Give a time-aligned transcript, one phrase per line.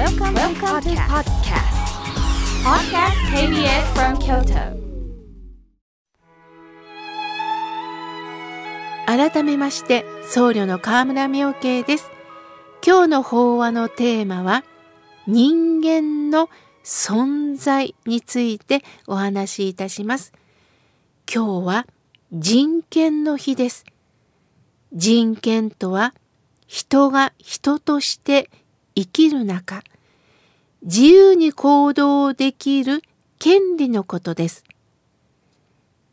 [0.00, 1.76] Welcome, Welcome to podcast.
[2.64, 4.80] Podcast KBS from Kyoto.
[9.04, 12.10] 改めまして僧侶の河村明慶です
[12.82, 14.64] 今日の法話のテーマは
[15.26, 16.48] 人間の
[16.82, 20.32] 存在についてお話しいたします
[21.30, 21.86] 今日は
[22.32, 23.84] 人権の日です
[24.94, 26.14] 人権とは
[26.66, 28.48] 人が人として
[28.94, 29.82] 生きる中
[30.82, 33.02] 自由に行動できる
[33.38, 34.64] 権利のことです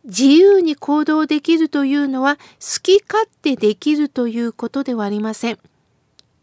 [0.08, 5.59] 自由に行動できるというのは好き勝手できるということではありません。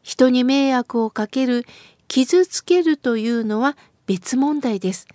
[0.03, 1.65] 人に迷惑をかける、
[2.07, 3.75] 傷つけるというのは
[4.07, 5.09] 別問題です。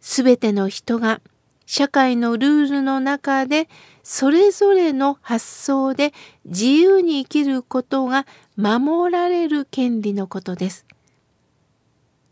[0.00, 1.20] すべての人が
[1.64, 3.68] 社会のルールの中で
[4.02, 6.12] それぞれの発想で
[6.44, 10.86] 自由に生きることが守られる権利のことです。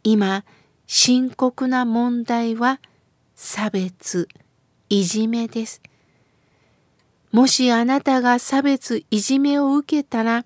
[0.09, 0.45] 今、
[0.87, 2.81] 深刻な問題は
[3.35, 4.29] 差別、
[4.89, 5.83] いじめです。
[7.33, 10.45] もしあなたが差別いじめを受けたら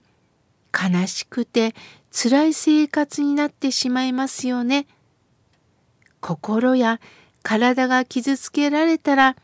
[0.72, 1.74] 悲しくて
[2.10, 4.86] 辛い生活になってしまいますよね。
[6.20, 6.98] 心や
[7.42, 9.36] 体が傷つけられたら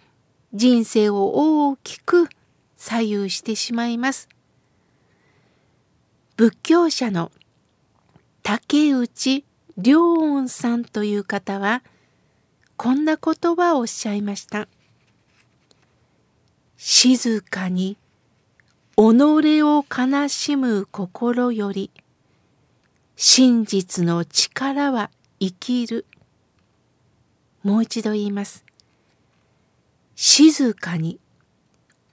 [0.54, 2.30] 人生を大きく
[2.78, 4.30] 左右してしまいます。
[6.38, 7.30] 仏教者の
[8.42, 9.44] 竹内
[9.82, 11.82] 良音さんという方は
[12.76, 14.68] こんな言葉をおっしゃいました。
[16.78, 17.98] 静かに
[18.96, 21.90] 己を悲しむ心より
[23.16, 25.10] 真実の力は
[25.40, 26.06] 生きる。
[27.62, 28.64] もう一度言います。
[30.14, 31.20] 静かに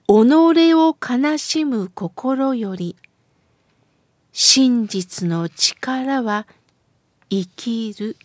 [0.06, 2.96] 己を悲しむ心より
[4.32, 6.63] 真実の力は生きる。
[7.42, 8.16] 生きる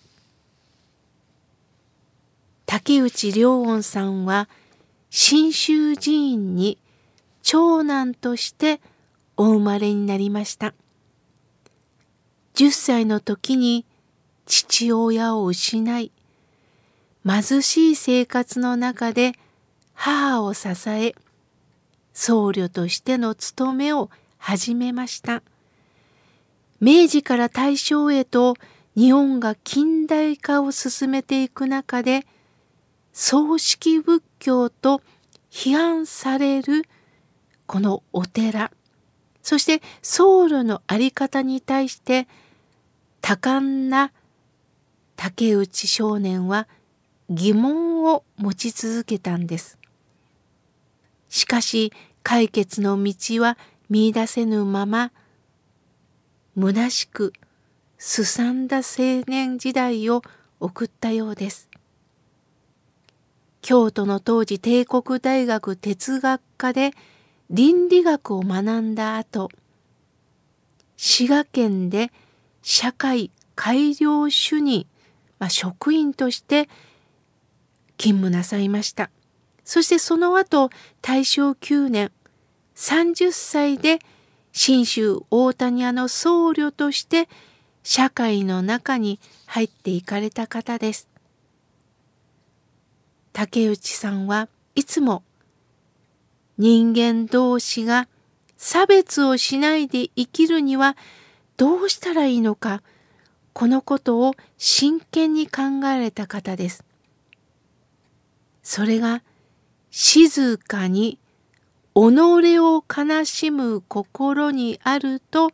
[2.68, 4.48] 竹内良音さんは
[5.10, 6.78] 信州寺院に
[7.42, 8.80] 長男として
[9.36, 10.76] お生まれになりました。
[12.54, 13.86] 10歳の時に
[14.46, 16.12] 父親を失い、
[17.26, 19.34] 貧しい生活の中で
[19.96, 21.16] 母を支え、
[22.14, 25.42] 僧侶としての務めを始めました。
[26.80, 28.56] 明治から大正へと
[29.00, 32.28] 日本が近代化を進めていく中で、
[33.14, 35.02] 葬式仏教と
[35.50, 36.84] 批判される
[37.66, 38.74] このお寺
[39.42, 42.28] そして僧侶の在り方に対して
[43.22, 44.12] 多感な
[45.16, 46.68] 竹内少年は
[47.30, 49.78] 疑問を持ち続けたんです。
[51.30, 53.58] しかし解決の道は
[53.90, 55.14] 見出せぬまま
[56.60, 57.32] 虚しく
[58.02, 60.22] すさんだ青年時代を
[60.62, 61.70] 送ったようです。
[63.62, 66.92] 京都の当時帝国大学哲学科で
[67.50, 69.50] 倫理学を学んだ後
[70.96, 72.14] 滋賀県で
[72.62, 74.86] 社会改良主任、
[75.38, 76.70] まあ、職員として
[77.98, 79.10] 勤務なさいました。
[79.66, 80.70] そしてその後
[81.02, 82.14] 大正9年
[82.76, 84.00] 30歳で
[84.54, 87.28] 信州大谷屋の僧侶として
[87.84, 91.08] 社会の中に入っていかれた方です。
[93.34, 95.24] 竹内さんはいつも
[96.58, 98.08] 人間同士が
[98.58, 100.98] 差別をしないで生きるには
[101.56, 102.82] どうしたらいいのか
[103.54, 106.84] このことを真剣に考えられた方です。
[108.62, 109.24] それが
[109.90, 111.18] 静かに
[111.96, 115.52] 己を悲しむ心にあると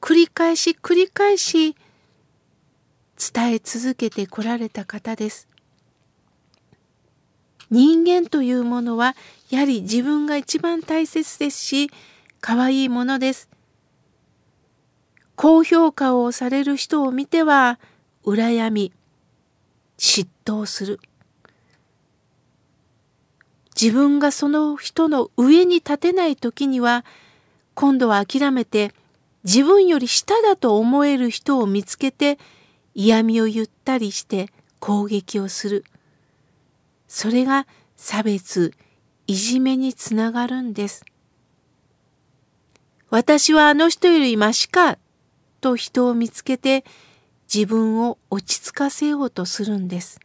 [0.00, 1.76] 繰り返し繰り返し
[3.34, 5.48] 伝え続けてこられた方です。
[7.70, 9.14] 人間というものは
[9.50, 11.90] やはり自分が一番大切ですし
[12.40, 13.48] 可愛いものです。
[15.36, 17.78] 高評価をされる人を見ては
[18.24, 18.92] 羨み
[19.96, 21.00] 嫉妬する
[23.80, 27.04] 自分がその人の上に立てない時には
[27.74, 28.92] 今度は諦めて
[29.48, 32.38] 自分より下だと思える人を見つけて
[32.94, 35.86] 嫌味を言ったりして攻撃をする。
[37.06, 37.66] それが
[37.96, 38.74] 差別、
[39.26, 41.02] いじめにつながるんです。
[43.08, 44.98] 私はあの人よりましか
[45.62, 46.84] と人を見つけて
[47.52, 50.20] 自分を落ち着かせようとするんです。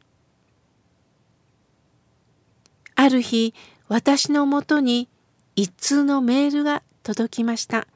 [2.96, 3.54] ある日、
[3.88, 5.08] 私のもとに
[5.56, 7.88] 一通のメールが届きました。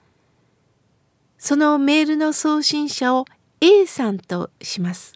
[1.37, 3.25] そのメールの送信者を
[3.61, 5.13] A さんとします。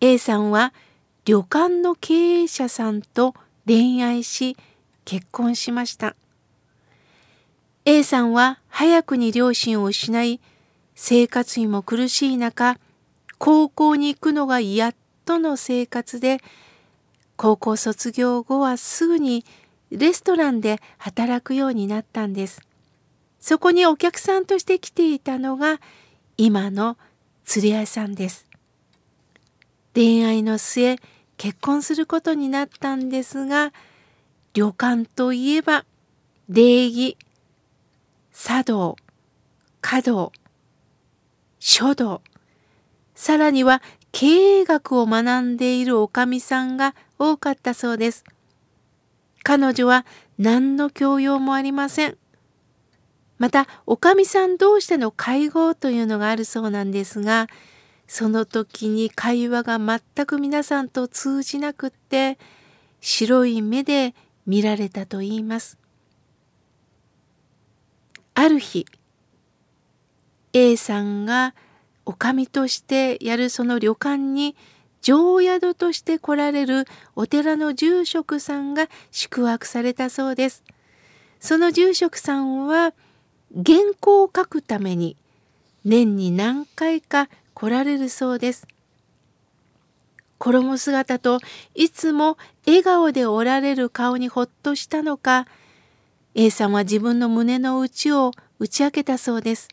[0.00, 0.72] A さんは
[1.24, 3.34] 旅館の経営者さんと
[3.66, 4.56] 恋愛し
[5.04, 6.14] 結婚しました。
[7.84, 10.40] A さんは早くに両親を失い
[10.94, 12.78] 生活にも苦しい中
[13.38, 14.94] 高校に行くのがやっ
[15.24, 16.38] との生活で
[17.36, 19.44] 高校卒業後はすぐに
[19.90, 22.67] レストランで働くようになったんです。
[23.40, 25.80] そこにお客さんとして来ていたのが
[26.36, 26.96] 今の
[27.44, 28.46] 釣り合いさんです。
[29.94, 30.96] 恋愛の末
[31.36, 33.72] 結婚することになったんですが
[34.54, 35.84] 旅館といえば
[36.48, 37.16] 礼儀
[38.32, 38.96] 茶道
[39.80, 40.32] 華道
[41.58, 42.22] 書道
[43.14, 43.82] さらには
[44.12, 44.26] 経
[44.60, 48.24] 営学を学んでいるおかみさんが多かったそうです。
[49.42, 50.06] 彼女は
[50.38, 52.16] 何の教養もありません。
[53.38, 57.46] また、おかみさん同士での会合というのがあるそうなんですが、
[58.06, 62.38] その時に会話が全く皆さんと通じなくって、
[63.00, 64.14] 白い目で
[64.46, 65.78] 見られたと言います。
[68.34, 68.86] ある日、
[70.52, 71.54] A さんが
[72.04, 74.56] おかみとしてやるその旅館に
[75.02, 80.64] 常宿として来られるお寺の住職さんが宿泊されたそうです。
[81.38, 82.94] その住職さんは
[83.54, 85.16] 原稿を書くために
[85.84, 88.66] 年に何回か来られるそうです。
[90.38, 91.40] 衣姿と
[91.74, 95.46] いつも笑顔でおられる顔にほっとしたのか
[96.34, 98.30] A さんは自分の胸の内を
[98.60, 99.68] 打ち明けたそうです。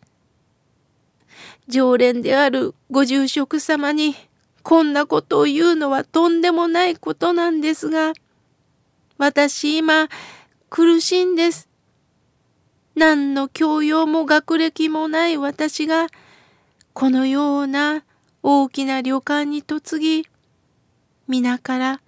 [1.67, 4.15] 常連であるご住職様に
[4.63, 8.13] こんなことを言うのはとんでもないことなんですが、
[9.17, 10.09] 私今
[10.69, 11.69] 苦しいんです。
[12.95, 16.07] 何の教養も学歴もない私が、
[16.93, 18.03] このような
[18.41, 20.27] 大きな旅館に嫁ぎ、
[21.27, 22.01] 皆から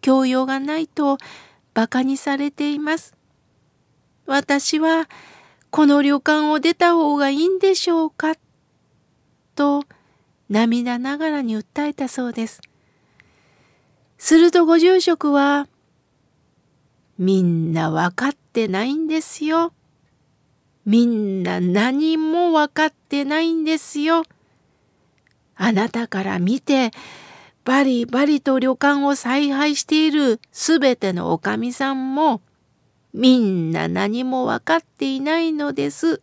[0.00, 1.18] 教養がないと
[1.74, 3.14] 馬鹿にされています。
[4.26, 5.08] 私は
[5.70, 8.34] この旅館を出た方がいいんでしょうか
[9.54, 9.84] と
[10.48, 12.60] 涙ながらに訴えたそうです。
[14.18, 15.68] するとご住職は、
[17.20, 19.74] みんな分かってないんですよ。
[20.86, 24.22] みんな何も分かってないんですよ。
[25.54, 26.92] あなたから見て、
[27.62, 32.40] バリバリと旅館を采配しているすべてのおかみさんも、
[33.12, 36.22] みんな何も分かっていないのです。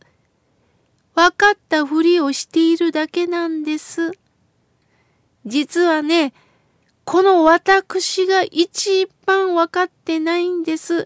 [1.14, 4.14] 分かったふりをしているだけなんです。
[5.46, 6.34] 実はね、
[7.08, 11.06] この私が一番分かってないんです。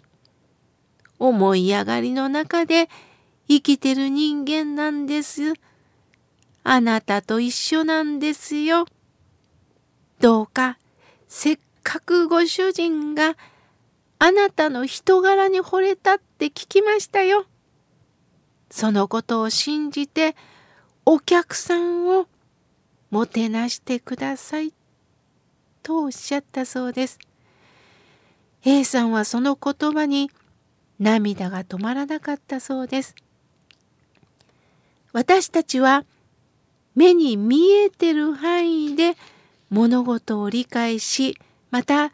[1.19, 2.89] 思い上がりの中で
[3.47, 5.53] 生きてる人間なんです。
[6.63, 8.87] あなたと一緒なんですよ。
[10.19, 10.79] どうか、
[11.27, 13.37] せっかくご主人が
[14.17, 17.45] あなたの人柄に惚れたって聞きましたよ。
[18.71, 20.35] そのことを信じて
[21.05, 22.25] お客さんを
[23.11, 24.73] もてなしてください
[25.83, 27.19] とおっしゃったそうです。
[28.63, 30.29] A さんはその言葉に
[30.99, 33.15] 涙が止まらなかったそうです。
[35.13, 36.05] 私たちは
[36.95, 39.15] 目に見えてる範囲で
[39.69, 41.37] 物事を理解し、
[41.71, 42.11] また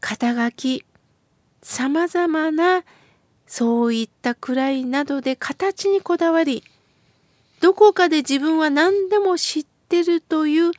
[0.00, 0.84] 肩書き、
[1.62, 2.84] さまざまな
[3.46, 6.64] そういった位などで形にこだわり、
[7.60, 10.72] どこかで自分は何でも知ってるという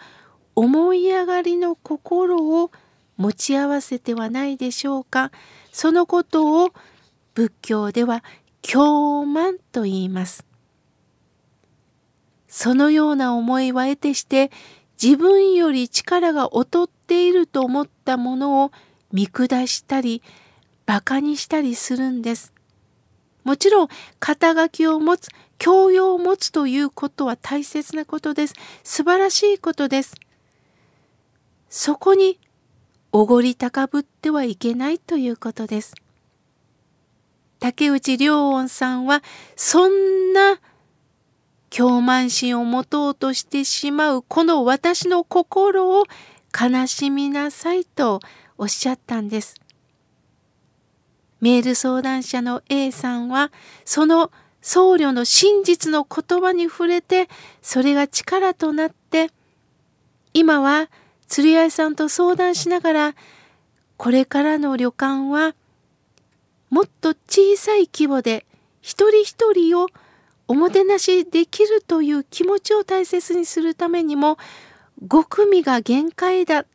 [0.57, 2.71] 思い上がりの心を
[3.15, 5.31] 持ち合わせてはないでしょうか。
[5.71, 6.71] そのことを
[7.35, 8.23] 仏教では
[8.63, 10.47] 狂慢と言います。
[12.47, 14.49] そのような思いは得てして
[15.01, 18.71] 自分より力が劣っていると思ったものを
[19.13, 20.23] 見下したり
[20.87, 22.51] 馬鹿にしたりするんです。
[23.43, 28.55] もちろん肩書きを持つ教養を持つということは大切なことです。
[28.83, 30.15] 素晴らしいことです。
[31.69, 32.39] そこに
[33.11, 35.93] おごり高ぶってはいけないということです。
[37.59, 39.23] 竹内良音さんは
[39.55, 40.59] そんな
[41.69, 46.05] 狂慢心を持とうとしてしまうこの私の心を
[46.59, 48.19] 悲しみなさいと
[48.57, 49.55] おっしゃったんです。
[51.39, 53.51] メール相談者の A さんは、
[53.85, 54.31] その
[54.61, 57.29] 僧侶の真実の言葉に触れて、
[57.61, 59.29] それが力となって、
[60.33, 60.89] 今は
[61.27, 63.15] 釣り合いさんと相談しながら、
[63.97, 65.55] これからの旅館は、
[66.69, 68.45] もっと小さい規模で
[68.81, 69.87] 一人一人を
[70.47, 74.37] おもてなしできるという気持ちを大切にするためにも
[75.05, 76.65] 5組が限界だ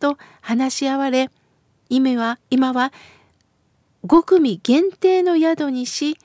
[0.00, 1.30] と話し合われ
[1.88, 2.92] 今は今は
[4.04, 6.18] 5組限定の宿にし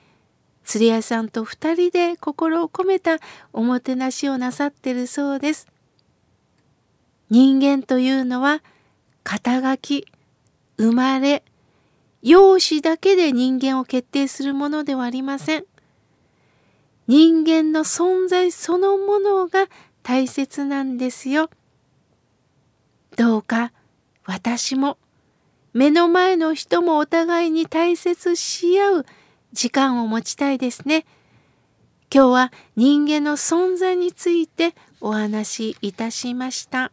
[0.64, 3.18] 釣り屋さんと2人で心を込めた
[3.52, 5.73] おもてなしをなさってるそうです。
[7.34, 8.62] 人間というのは
[9.24, 10.06] 肩書き
[10.78, 11.44] 生まれ
[12.22, 15.66] 容姿だけで人間を決定するものではありません。
[17.08, 19.68] 人間の存在そのものが
[20.04, 21.50] 大切なんですよ。
[23.18, 23.74] どうか
[24.28, 25.00] 私も
[25.74, 29.06] 目の前の人もお互いに大切し合う
[29.54, 31.04] 時間を持ちたいですね。
[32.14, 36.92] 今日は人間の存在についてお話しいたしました。